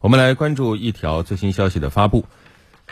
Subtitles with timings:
[0.00, 2.24] 我们来关注一条最新消息的发布。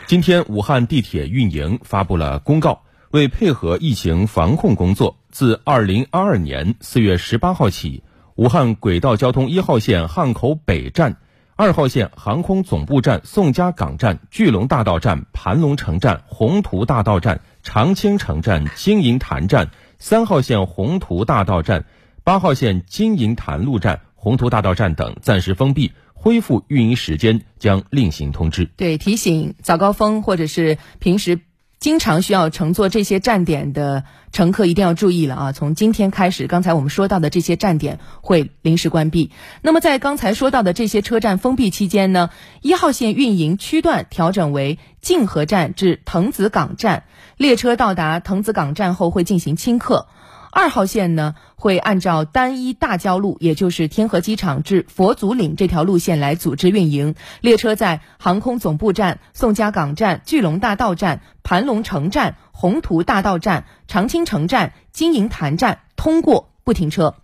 [0.07, 8.03] 今天，武汉地铁运营发布了公告，为配合疫情防控工作，自二零二二年四月十八号起，
[8.35, 11.15] 武汉轨道交通一号线汉口北站、
[11.55, 21.85] 二号线航空总部站宋家港站、巨龙大道站、盘龙城站、宏图大道站、长青城站、金银潭站、三号线宏图大道站、
[22.25, 25.93] 八号线金银潭路站、宏图大道站等暂时封闭。
[26.17, 28.65] 恢复运营时间将另行通知。
[28.75, 31.39] 对，提醒早高峰或者是平时
[31.79, 35.51] 经常需要乘坐这些站点的乘客一定要注意了啊！
[35.51, 39.31] 从今天开始，刚才我们说到的这些站点会临时关闭。
[39.61, 47.03] 那么在刚才说到的这些车站封闭期间呢，一号线运营区段调整为泾河站至藤子港站，
[47.37, 50.07] 列车到达藤子港站后会进行清客。
[50.51, 57.15] 二号线呢，会按照单一大交路，也就是天河机场至佛祖岭这条路线来组织运营。
[57.41, 67.15] 列车在航空总部站、宋家港站、巨龙大道站、盘龙城站、宏图大道站、长青城站、金银潭站通过，不停车。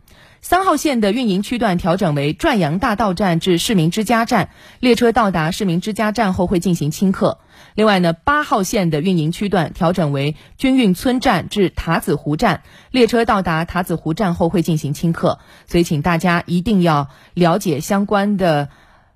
[0.43, 4.49] 三号线的运营区段调整为转阳大道站至市民之家站，
[4.81, 7.39] 列车到达市民之家站后会进行清客。
[7.75, 15.39] 另外呢，八号线的运营区段调整为军运村站至塔子湖站，列车到达塔子湖站后会进行清客。
[15.65, 18.67] 所以，请大家一定要了解相关的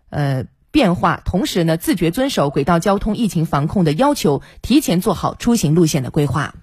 [0.10, 6.56] 呃变化，同时呢，自觉遵守轨道交通疫情防控的要求，提前做好出行路线的规划。